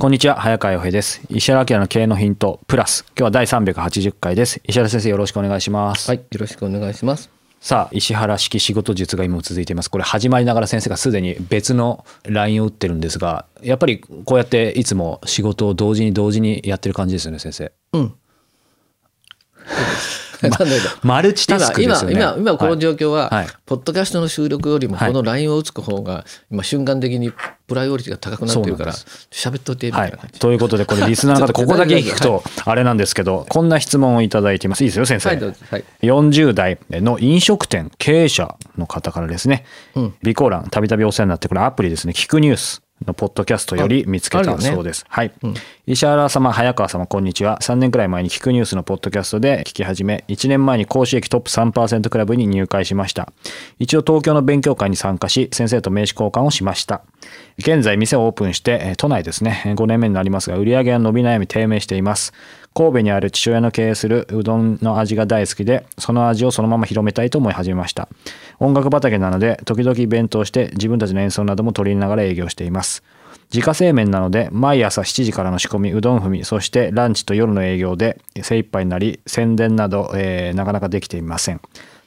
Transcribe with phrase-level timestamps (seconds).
[0.00, 1.20] こんにちは、早川洋平です。
[1.28, 3.04] 石原明の経営のヒントプラス。
[3.08, 4.58] 今日は第380回です。
[4.64, 6.08] 石原先生よろしくお願いします。
[6.08, 7.28] はい、よろしくお願いします。
[7.60, 9.90] さあ、石原式仕事術が今も続いています。
[9.90, 17.70] これ始まりながら先生がすでに別の LINE を打ってるんですが、やっぱりこうやっていつも仕事を同時に同時にやってる感じですよね、先生。
[17.92, 18.14] うん。
[20.42, 20.70] なんだけど
[21.02, 22.16] マルチタスクですよね。
[22.16, 27.32] 今今今この状況は、はいポッドキャストの収録よりもはいこの LINE を打つ方が今瞬間的に
[27.72, 30.40] プライオリティが高くなってるから喋っといてみはいたいな感じ。。
[30.40, 34.84] ということで、これ リスナーの方、ここだけ聞くとあれなんですけど、こんな質問をいただいています。
[34.84, 35.30] いいですよ、先生。
[35.30, 35.84] はいはい。
[36.02, 40.14] 40代の飲食店経営者の方からですね、うん。
[40.22, 42.12] 備考欄たびたびお世話になってこれアプリですね。
[42.12, 45.32] 聞くニュースのポッドキャストより見つけたそうです、はい、
[45.86, 47.58] 石原様早川様こんにちは。
[47.60, 53.32] 3年くらい前に聞くニュースのポッドキャストで聞き始め1年前に講師益トップ3%クラブに入会しました。
[53.78, 57.02] 一応東京の勉強会に参加し先生と名刺交換をしました。
[57.58, 59.62] 現在店をオープンしてえー都内ですね。
[59.66, 62.32] 5年目になりますが売り上げは伸び悩み低迷しています
[62.74, 68.08] 神戸にある父親の経営するうどんの味が大好きでその味をそのまま広めたいと思い始めました。
[68.58, 73.02] 音楽畑なので時々イベントをして自分たちの演奏なども取りながら営業しています。
[73.52, 81.60] 自家製麺なので毎朝7時からの仕込みうどん踏みそしてランチと夜の営業で精一杯になり宣伝など、えーなかなかできていません。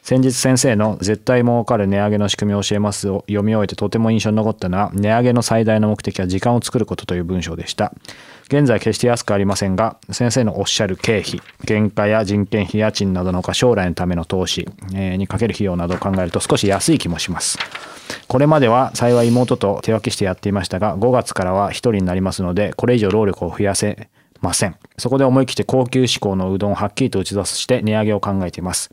[0.06, 7.92] 先日先生の絶対儲かる値上げの仕組みを教えますを読み終えてとても印象に残ったのは値上げの最大の目的は時間を作ることという文章でした。
[8.46, 17.58] 現在決して安くありませんが先生のおっしゃる経費原価や人件費家賃などのほか将来のための投資にかける費用などを考えると少し安い気もします。
[18.28, 24.08] これまでは幸い妹と手分けしてやっていましたが5月からは1人になりますのでこれ以上労力を増やせ
[24.40, 24.76] ません。
[25.00, 28.92] そこで思い切って高級志向のうどんをはっきりと打ち出して値上げを考えています。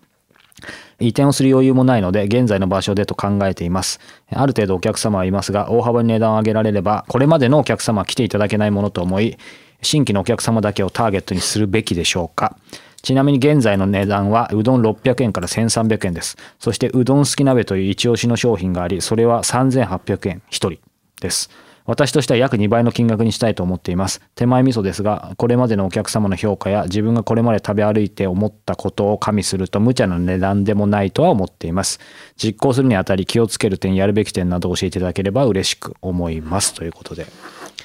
[1.02, 4.00] 移転をする余裕もないので現在の場所でと考えています。
[4.30, 9.36] ある程度お客様はいますが大幅に値段を上げられればこれまでのお客様は来ていただけないものと思い
[9.82, 12.56] 新規のお客様だけをターゲットにするべきでしょうか。
[13.02, 16.36] ちなみに現在の値段はうどん600円から1300円です。
[16.60, 20.78] そしてうどん好き鍋という一押しの商品がありそれは3800円1人
[21.20, 21.50] です。
[21.84, 24.20] 私としては約2倍の金額にしたいと思っています。
[24.34, 31.98] 手前味噌ですがこれまでのお客様の評価や自分がこれまで食べ歩いて思ったことを加味すると無茶な値段でもないとは思っています。
[32.36, 36.74] 実行するにあたり気をつける点やるべき点などを教えていただければ嬉しく思います。
[36.74, 37.26] ということで。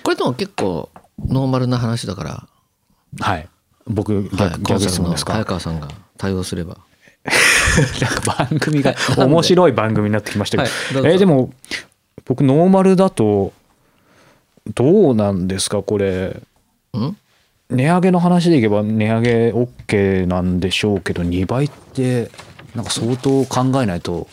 [0.03, 0.89] これでも結構
[1.27, 2.47] ノーマルな話だから、
[3.19, 3.49] はい。
[3.87, 5.33] 僕逆,、はい、コ逆質問ですか？
[5.33, 5.87] 早川さんが
[6.17, 6.77] 対応すれば。
[8.01, 11.51] なんか番組が面白い番組になってきましたけど、はいえーでも
[12.25, 13.53] 僕ノーマルだと
[14.73, 16.41] どうなんですかこれ。
[16.93, 17.17] うん？
[17.69, 22.31] 値上げの話でいけば値上げ OK なんでしょうけど2倍って
[22.75, 24.27] なんか相当考えないと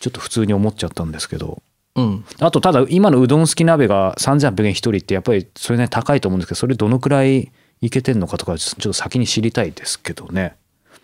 [0.00, 1.62] ちょっと普通に思っちゃったんですけど。
[1.96, 2.24] うん。
[2.40, 10.56] あとただ今のうどん好き鍋が3800円1人ってやっぱりそれなりに高いと思うんですけどそれどのくらいいけてんのかとかちょっと先に知りたいですけどね。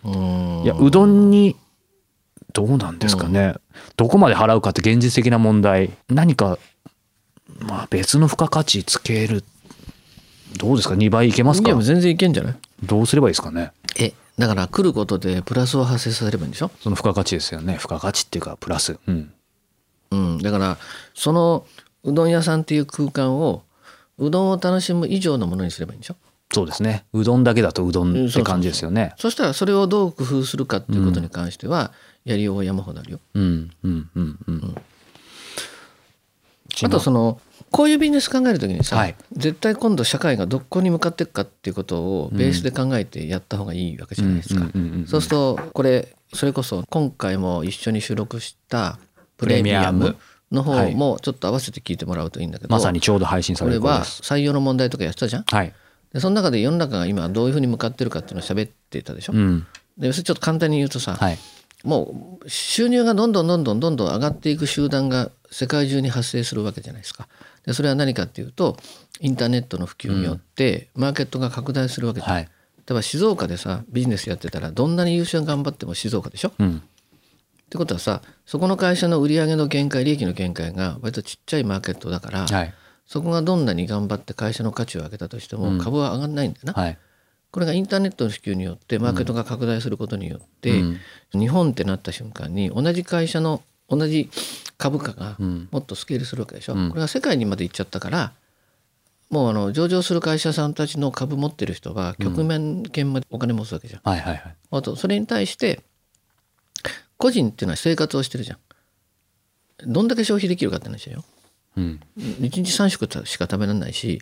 [0.03, 0.61] うん。
[0.63, 1.55] いやうどんに
[2.53, 3.53] どうなんですかね、
[3.95, 5.91] どこまで払うかって現実的な問題。
[6.09, 6.59] 何か
[7.59, 9.43] まあ別の付加価値つける
[10.57, 11.69] どうですか？2倍いけますか？
[11.69, 12.55] いや全然いけんじゃない？
[12.83, 13.71] どうすればいいですかね？
[13.99, 16.71] えだから来ることでプラスを発生させればいいんでしょ？
[16.79, 17.75] その付加価値ですよね。
[17.77, 18.97] 付加価値っていうかプラス。
[19.07, 19.33] うん。
[20.11, 20.77] うん、だから
[21.13, 21.65] その
[22.03, 23.63] うどん屋さんっていう空間を
[24.17, 26.15] うどんを楽しむ以上のものにすればいいんでしょ？
[26.53, 27.05] そうですね。
[27.13, 29.13] うどんだけだとうどんって感じですよね。
[29.17, 31.93] そしたらそれをどう工夫するかっていうことに関しては、
[32.25, 33.19] やりようは山ほどあるよ。
[33.35, 33.71] うん。
[33.83, 34.09] うん。
[34.15, 34.39] うん。
[34.47, 34.75] うん
[36.83, 37.39] あとその
[37.69, 39.15] こういうビジネス考えるときにさ、はい。
[39.33, 44.65] 絶対今度社会がどこに向かっていくかっていうことをベースで考えてやった方がいいわけじゃないですか。
[45.07, 48.99] そうするとこれそれこそ今回も一緒に収録した
[49.37, 50.17] プレミアム。
[50.51, 54.21] の方もちょっと合わせて聞いてもらうといいんだけど、まさにちょうど配信さこれはれる頃です。
[54.21, 55.43] 採用の問題とかやってたじゃん？
[55.43, 55.73] はい。
[56.11, 59.33] でその中で世の中が今どういうふうに向かってるかっていうのを喋ってたでしょ？
[59.33, 59.65] うん。
[59.97, 61.37] でそれちょっと簡単に言うとさ、はい。
[61.85, 67.27] もう収入がどんどんどんどんどんどん上がっていく集団が世界中に発生するわけじゃないですか。
[67.65, 68.77] でそれは何かっていうと
[69.19, 72.43] インターネットの普及によってマーケットが拡大するわけじゃない。
[72.43, 72.49] はい
[72.87, 76.47] 例えば静岡でさビジネスやってたらどんなに優秀に頑張っても静岡でしょ？
[76.49, 76.81] っうん
[77.69, 82.73] てことはさそこの会社の売上の限界利益の限界が割とちっちゃいマーケットだから、はい
[83.05, 86.73] そこがどんなに頑張って会社の価値を上げたとしても株は上がらないんだよな。
[86.73, 86.97] はい
[87.51, 90.97] これがインターネットの普及によってマーケットが拡大することによって、うん
[91.33, 94.29] 日本ってなった瞬間に同じ会社の同じ
[94.77, 95.67] 株価がん。
[95.69, 96.89] もっとスケールするわけでしょ、うん。
[96.89, 98.33] これが世界にまで行っちゃったから
[99.29, 104.01] もうあの上場する会社さんたちの株持ってる人は局面権までお金持つわけじゃん。
[104.03, 104.55] はいはいはい。
[104.71, 105.81] あとそれに対して
[107.17, 108.57] 個人っていうのは生活をしてるじゃん。
[109.91, 111.23] どんだけ消費できるかって話だよ。
[111.75, 111.99] うん。
[112.17, 114.21] 1日3食しか食べられないし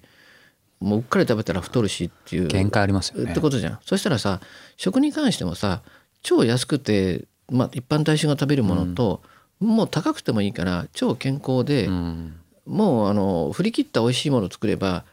[0.80, 3.32] もううっかり食べたら太るしっていう限界ありますよね。
[3.32, 3.80] ってことじゃん。
[3.86, 4.42] そしたらさ
[4.78, 5.82] 食に関してもさ
[6.22, 9.22] 超安くて、まあ、一般大衆が食べるものと、
[9.60, 12.36] もう高くてもいいから超健康で、うん。
[12.66, 15.04] もうあの振り切った美味しいものを作れば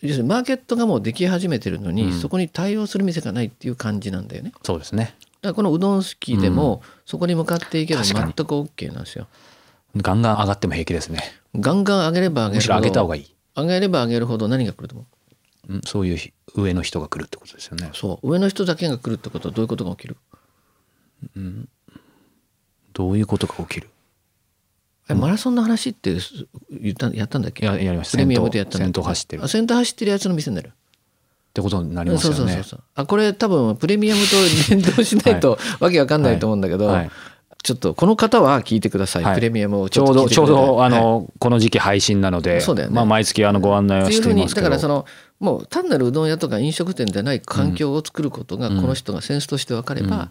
[0.00, 4.52] 要するにマーケットがもうでき始めてるのに、そこに対応する店がないっていう感じなんだよね。
[4.62, 5.16] そうですね。
[5.42, 9.26] だからこのうどん好きでも、そこに向かっていけば全く OK なんですよ。
[9.96, 11.20] ガンガン上がっても平気ですね。
[11.56, 15.06] ガンガン上げれば上げるほどむしろ上げた方がいい、上げれば上げるほど何が来ると思
[15.68, 15.72] う？
[15.74, 16.18] うん、そういう
[16.54, 17.90] 上の人が来るってことですよね。
[17.92, 18.30] そう。
[18.30, 20.16] 上の人だけが来るってことはどういうことが起きる？
[22.98, 23.88] どういうことが起きる？
[25.08, 27.64] えマラソンの話ってす言ったやったんだっけ？
[27.64, 28.12] ややりました。
[28.12, 29.44] プレミアムでやった先頭走ってる。
[29.44, 30.68] あ先頭走ってるやつの店になる。
[30.68, 30.72] っ
[31.54, 32.36] てことになりますよね。
[32.38, 34.36] そうそうそうあこれ多分プレミアムと
[34.70, 36.96] 連動しないと わけわかんないと思うんだけど、はい。
[36.96, 37.10] はい。
[37.62, 39.34] ちょっとこの方は聞いてください、はい。
[39.36, 40.90] プレミアムをちょうどちょうどあはい。
[40.90, 42.96] の、この時期配信なのでそうだよね。
[42.96, 44.64] まあ、毎月あのご案内はしっていますけど。
[44.64, 45.06] だからその
[45.38, 50.30] もう単なるうどん屋とか飲食店でない環境を作ることがこの人がセンスとして分かれば、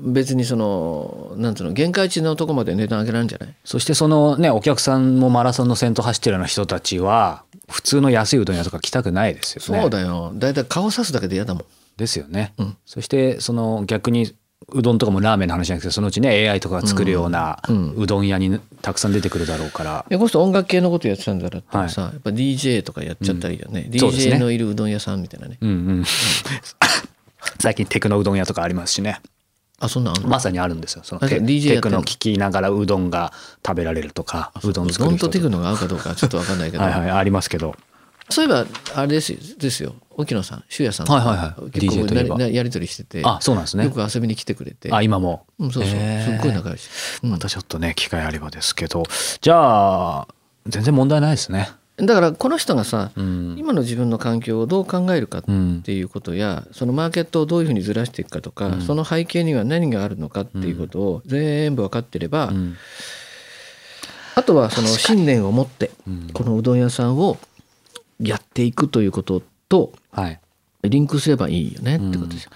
[0.00, 3.54] 別にそのなんつうの限界値のとこまで値段上げられるんじゃない？
[3.64, 9.80] そしてそのねお客さんもマラソンの先頭走ってるような人たちは普通の安いうどん屋とか来たくないですよね。
[9.82, 10.32] そうだよ。
[10.34, 11.64] だいたい顔さすだけで嫌だもん。
[11.96, 12.52] ですよね。
[12.58, 12.76] うん。
[12.86, 14.32] そしてその逆に
[14.70, 17.94] うどんとかもラーメンの話じゃなくてそのうちね AI とかが作るようなうん。
[17.96, 20.04] うどん屋にたくさん出てくるだろうから。
[20.08, 24.36] いやこの人音楽系のことやってたんだったらさ、やっぱ DJ とかやっちゃったらいいよね、そうですね。
[24.36, 25.58] DJ のいるうどん屋さんみたいなね。
[25.60, 25.70] うん。
[25.70, 26.04] うん。
[27.60, 29.20] 最近テクノうどん屋とかありますしね。
[29.80, 31.02] あそんなまさにあるんですよ。
[31.04, 33.32] そのあテテクノ聞きながらうどんが
[33.64, 35.32] 食べられるとかうどん作る人とか。
[35.32, 37.76] テクノが合うかどうかはちょっと分かんないけど、はいはいありますけど。
[38.30, 39.38] そういえばあれですよ。
[39.58, 39.94] ですよ。
[40.10, 41.06] 沖野さん修也さん。
[41.06, 41.70] とはいはいはい。
[41.70, 43.22] 結構やり取りしてて。
[43.24, 43.84] あそうなんですね。
[43.84, 44.92] よく遊びに来てくれて。
[44.92, 45.46] あ今も。
[45.58, 46.38] うん、そうそう、へー。
[46.38, 46.88] すっごい仲良し、
[47.22, 47.30] うん。
[47.30, 49.04] またちょっとね機会あればですけど。
[49.40, 50.28] じゃあ
[50.66, 51.70] 全然問題ないですね。
[52.00, 53.56] だからこの人がさ、うん。
[53.58, 62.76] 今の自分の環境をどう考えるかっうんていうことや、そのマーケットをどういうふうにずらしていくかとか、その背景には何があるのかっていうことを全部分かってれば、うん。
[64.36, 66.30] あとはその信念を持ってうん。
[66.32, 67.36] このうどん屋さんを
[68.20, 70.40] やっていくということとはい。
[70.84, 72.52] リンクすればいいよねってことですよ。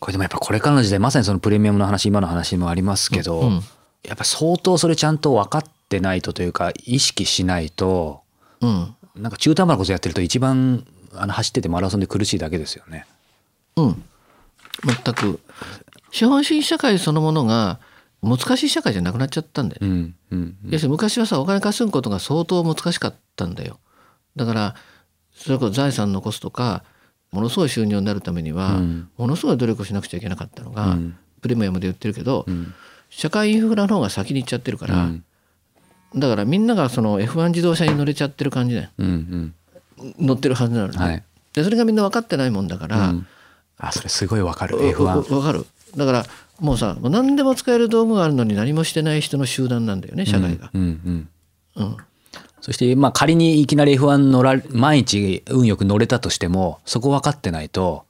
[0.00, 3.62] これでもやっぱこれからの時代まさにそのプレミアムの話今の話もありますけど、うん。
[4.02, 8.21] やっぱ相当それちゃんと分かってないとというか意識しないと
[8.62, 8.94] うん。
[9.14, 13.06] なんか中途半端なことやってると一番あの走っててマラソンで苦しいだけですよね。
[13.76, 14.02] うん。
[15.04, 15.40] 全く。
[16.10, 17.78] 資本主義社会そのものが
[18.22, 19.86] 難しい社会じゃなくなっちゃったんだよ。
[19.86, 19.88] ね。
[19.88, 20.56] うんうん。
[20.64, 23.78] 要するに昔はさお金稼ぐことが相当難しかったんだよ。
[24.36, 24.74] だから
[25.34, 26.84] それこそ財産残すとか
[27.32, 29.08] ものすごい収入になるためには、うん。
[29.16, 31.16] ものすごい努力をしなくちゃいけなかったのが、うん。
[31.40, 32.74] プレミアムで言ってるけど、ん。
[33.08, 35.24] 社会インフラの方が先に行っちゃってるから、うん
[36.14, 38.88] だからみんながその F1 自動車に乗れちゃってる感じだよ。
[38.98, 39.54] うん
[40.18, 41.22] 乗ってるはずなのに、はい。
[41.52, 43.26] でそれがみんな分かってないもんだから、うん。
[43.78, 44.76] あそれすごいわかる。
[44.76, 45.64] う F1 うわかる。
[45.96, 46.26] だから
[46.60, 50.70] もうさ何でも使える道具があるのに何もしてない人の集団なんだよね社会が。
[50.72, 51.28] うんうん。
[51.76, 51.96] うん。
[52.60, 58.04] そしてまあ仮にいきなり F1 乗ら毎日運よく乗れたとしてもそこ分かってないと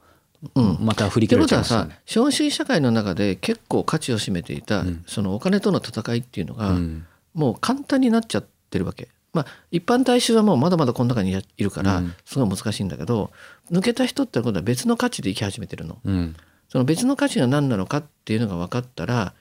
[0.54, 0.78] うん。
[0.80, 2.00] また振り切れちゃいますよね。
[2.04, 9.08] 資本主義社会の中で結構価値を占めていた、そのお金との戦いっていうのが、うんもう簡単になっちゃってるわけ。
[9.32, 13.30] まあ一般大衆はもうまだまだこの中にいるから、うんすごい難しいんだけど
[13.70, 15.98] 抜けた人ってことは別の価値で生き始めてるの。
[16.04, 16.36] うん
[16.68, 19.34] その別の価値が何なのかっていうのが分かったら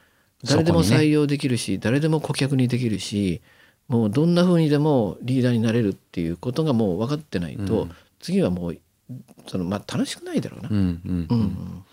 [0.43, 3.41] 誰でも採用できるし、誰でも顧客にできるし
[3.87, 8.77] もうどんな風にでもリーダーになれるっていうことがもう分かってないと、うん次はもう
[9.47, 10.69] そのまあ楽しくないだろうな。
[10.69, 10.79] うんう
[11.11, 11.83] んうん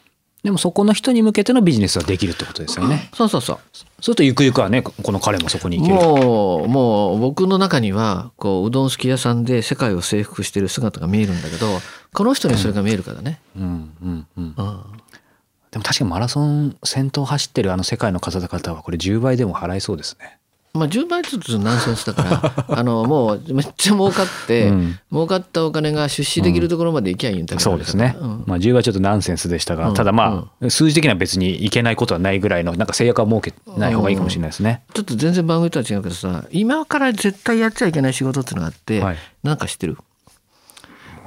[0.42, 3.10] でもそこの人に向けてのビジネスはできるってことですよね。
[3.12, 5.94] そうそうそうそうするとゆくゆくはねこの彼もそこに行ける。
[5.96, 11.66] もうもう僕の中にはこううどん好き屋さんで世界を征服してる姿が見えるんだけど
[12.12, 13.40] この人にそれが見えるからね。
[13.56, 14.54] うんうんうん。
[14.56, 14.82] うん
[15.70, 20.37] でも確かにマラソン先頭走ってるあの世界の方々はこれ10倍でも払いそうですね。
[20.74, 24.98] まあ、10倍ずつナンセンスだから あのもうめっちゃ儲かって、うん。
[25.10, 28.16] 儲かったお金が出資できるところまで行きゃいいんだけど、そうですね。
[28.20, 28.44] うん。
[28.46, 29.94] まあ10倍ちょっとナンセンスでしたが、うん。
[29.94, 34.82] ただまあ数字的には別にいけないことはないぐらいのなんか制約は設けない方がいいかもしれないですね。
[34.94, 39.16] ちょっと全然番組とは違うけどさ今から絶対やっちゃいけない仕事っていうのがあって、はい。
[39.42, 39.96] なんか知ってる？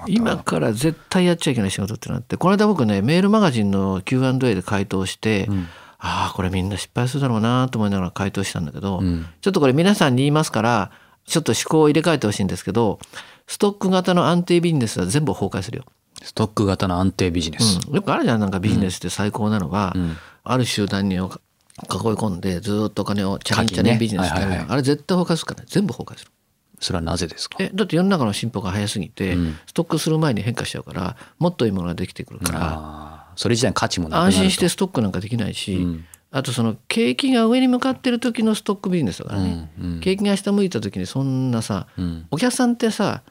[0.08, 5.68] 今から絶対やっちゃいけない仕事っていうのがあってこの間僕ねメールマガジンの Q&A で回答して、ん
[6.04, 9.28] ああこれみんな失敗するだろうなと思いながら回答したんだけど、うん。
[9.40, 10.92] ちょっとこれ皆さんに言いますから
[11.26, 13.00] ちょっと思考を入れ替えてほしいんですけど
[13.46, 15.86] ストック型の安定ビジネスは全部崩壊するよ。
[16.24, 17.80] ストック型の安定ビジネス。
[17.88, 18.40] うん、よくあるじゃん。
[18.40, 20.18] なんかビジネスで最高なのは、ん。
[20.44, 24.74] ある集団に囲い込んでずっとお金をチャレンチャレンビジネスってあるじゃんはいはいはい。
[24.74, 25.68] あれ絶対崩壊するからね。
[25.70, 26.32] 全部崩壊する。
[26.80, 27.58] それはなぜですか？
[27.60, 29.58] えだって世の中の進歩が早すぎて、うん。
[29.68, 34.38] ストックする前に変化しちゃうからもっといいものができてくるから、それ自体に価値もなくなると。
[34.38, 36.06] 安心してストックなんかできないし、うん。
[36.32, 40.00] あとその景気が上に向かってる時のストックビジネスだからね、うんうん。
[40.00, 42.28] 景気が下向いた時にそんなさ、うん。
[42.32, 43.24] お客さんってさ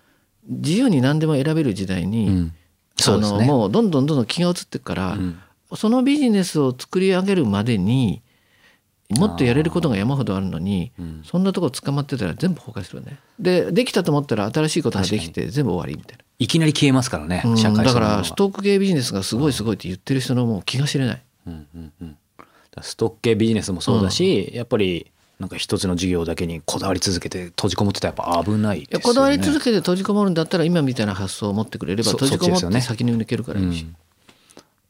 [0.47, 2.55] 自由に何でも選べる時代に、うん。
[2.97, 3.47] そのね。
[3.47, 5.39] もうどんどんどんどん気が移っていくから、うん。
[5.75, 8.23] そのビジネスを作り上げるまでに
[9.09, 11.23] もっとやれることが山ほどあるのに、うん。
[11.25, 13.19] そんなとこ捕まってたら全部崩壊するよね。
[13.39, 16.25] でできたと思ったら新しいことができて全部終わりみたいな。
[16.41, 21.23] いきなり消えますからね、うん社会だからストック系ビジネスがすごいすごいって言ってる人のもう気が知れない。
[21.47, 29.01] うんうんうんだからストック系ビジネスもそうだし、やっぱりなんか一つの事業だけにこだわり続けて閉じこもってたらやっぱ危ないですよね。
[29.01, 33.87] いやこだわり続けて閉じこもるんだったら今みたいな発想を持ってくれればそ閉じこもって先に抜けるからいいし。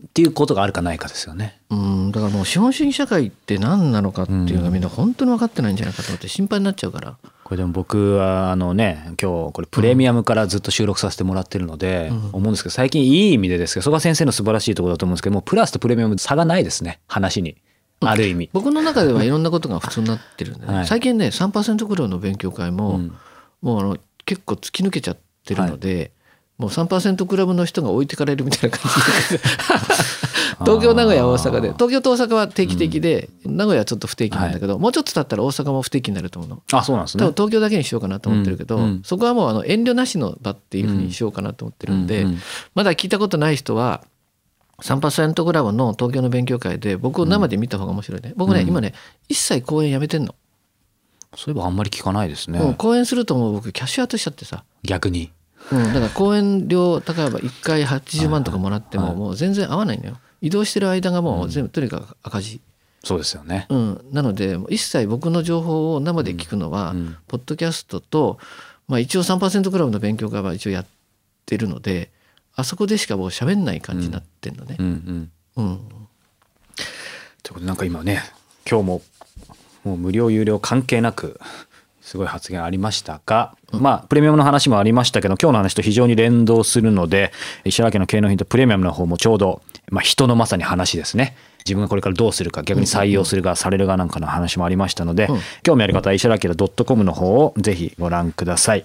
[0.06, 1.60] っていうことがあるかないかですよね。
[1.68, 7.16] うん、だからもう資本主義社会って何なのかっていうのがみんな本当に分かってないんじゃないかと思って心配になっちゃうから。
[7.50, 17.00] これでも僕はあのね今日これプレミアムからずっと収録させてもらってるので、思うんですけど最近いい意味でですけど曽我先生の素晴らしいところだと思うんですけどもうプラスとプレミアム差がないですね。
[17.08, 17.56] 話に。
[18.02, 18.50] ある意味。
[18.52, 20.72] 僕の中ではいろんなことが普通になってるんで、ね。
[20.72, 20.86] はい。
[20.86, 23.16] 最近ね3%クラブの勉強会も、うん。
[23.62, 26.12] もうあの結構突き抜けちゃってるので、
[26.56, 28.88] もう3%クラブの人が置いてかれるみたいな感
[29.28, 29.42] じで
[30.60, 31.72] 東京名古屋大阪で。
[31.72, 36.62] 東京と大阪は定期的で、名古屋はちょっと不定期なんだけど、もうちょっと経ったら大阪も不定期になると思うの。
[36.72, 37.24] あそうなんですね。
[37.24, 37.34] 多分。
[37.34, 39.02] 東京だけにしようかなと思ってるけど、うんうん。
[39.04, 42.38] そこはもうあの遠慮なしの場っていうふうにしようかなと思ってるんで、うんうん。
[42.74, 44.04] まだ聞いたことない人は
[44.82, 48.68] 3%クラブの東京の勉強会で僕を生で見た方が面白いね、僕ね、うん。
[48.68, 48.94] 今ね
[49.28, 50.34] 一切講演やめてんの、
[51.36, 52.58] そういえばあんまり聞かないですね。
[52.58, 55.30] もう講演するともう僕キャッシュアウトしちゃってさ、逆に。
[55.70, 59.20] うん、だから講演料例えば1回80万とかもらってもはいはい。
[59.20, 62.60] もう全然合わないのよ移動してる間がもう全部とにかく赤字、
[63.02, 63.66] そうですよね。
[63.70, 68.38] うん、なのでもう一切僕の情報を生で聞くのは、うんポッドキャストと、
[68.88, 70.86] まあ、一応3%クラブの勉強会は一応やっ
[71.46, 72.10] てるので
[72.54, 74.82] あそこでしかもう喋んない感じになってんのねう。
[74.82, 75.64] んうん。
[75.64, 75.78] うん
[77.42, 78.22] ということでなんか今ね
[78.68, 79.02] 今日も
[79.84, 81.40] もう無料有料関係なく
[82.00, 87.32] すごい発言ありましたが、まあプレミアムの話もありましたけど今日の話と非常に連動するので
[87.64, 96.48] 石原家の経営のヒントプレミアムの方もちょうど、まあ、人のまさに話ですね自分がこれからどうするか逆に採用するかされるかなんかの話もありましたので、うん興味ある方は石原家
[96.84, 98.84] .com の方をぜひご覧ください。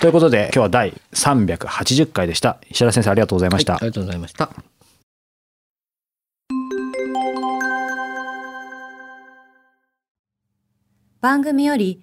[0.00, 3.74] ということで今日は第380回でした石原先生ありがとうございました。
[3.74, 4.50] はいありがとうございました。
[11.20, 12.02] 番組より